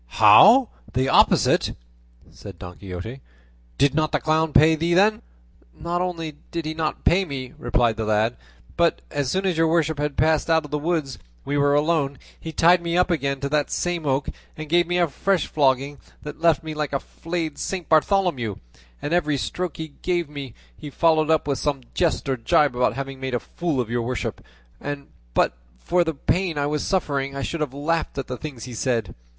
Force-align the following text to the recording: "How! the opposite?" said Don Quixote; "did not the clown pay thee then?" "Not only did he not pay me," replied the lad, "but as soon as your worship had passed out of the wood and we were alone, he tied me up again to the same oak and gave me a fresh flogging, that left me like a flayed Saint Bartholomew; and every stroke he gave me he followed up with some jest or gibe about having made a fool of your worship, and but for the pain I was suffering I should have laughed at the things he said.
"How! 0.17 0.69
the 0.93 1.09
opposite?" 1.09 1.75
said 2.31 2.57
Don 2.57 2.79
Quixote; 2.79 3.21
"did 3.77 3.93
not 3.93 4.11
the 4.11 4.19
clown 4.19 4.51
pay 4.51 4.73
thee 4.73 4.95
then?" 4.95 5.21
"Not 5.79 6.01
only 6.01 6.37
did 6.49 6.65
he 6.65 6.73
not 6.73 7.03
pay 7.03 7.23
me," 7.23 7.53
replied 7.59 7.97
the 7.97 8.05
lad, 8.05 8.35
"but 8.75 9.03
as 9.11 9.29
soon 9.29 9.45
as 9.45 9.57
your 9.59 9.67
worship 9.67 9.99
had 9.99 10.17
passed 10.17 10.49
out 10.49 10.65
of 10.65 10.71
the 10.71 10.79
wood 10.79 11.03
and 11.03 11.17
we 11.45 11.55
were 11.55 11.75
alone, 11.75 12.17
he 12.39 12.51
tied 12.51 12.81
me 12.81 12.97
up 12.97 13.11
again 13.11 13.39
to 13.41 13.47
the 13.49 13.63
same 13.67 14.07
oak 14.07 14.27
and 14.57 14.69
gave 14.69 14.87
me 14.87 14.97
a 14.97 15.07
fresh 15.07 15.45
flogging, 15.45 15.99
that 16.23 16.41
left 16.41 16.63
me 16.63 16.73
like 16.73 16.93
a 16.93 16.99
flayed 16.99 17.59
Saint 17.59 17.87
Bartholomew; 17.87 18.55
and 19.03 19.13
every 19.13 19.37
stroke 19.37 19.77
he 19.77 19.89
gave 20.01 20.27
me 20.27 20.55
he 20.75 20.89
followed 20.89 21.29
up 21.29 21.47
with 21.47 21.59
some 21.59 21.81
jest 21.93 22.27
or 22.27 22.37
gibe 22.37 22.75
about 22.75 22.95
having 22.95 23.19
made 23.19 23.35
a 23.35 23.39
fool 23.39 23.79
of 23.79 23.91
your 23.91 24.01
worship, 24.01 24.43
and 24.79 25.09
but 25.35 25.55
for 25.77 26.03
the 26.03 26.15
pain 26.15 26.57
I 26.57 26.65
was 26.65 26.83
suffering 26.83 27.35
I 27.35 27.43
should 27.43 27.61
have 27.61 27.71
laughed 27.71 28.17
at 28.17 28.25
the 28.25 28.37
things 28.37 28.63
he 28.63 28.73
said. 28.73 29.13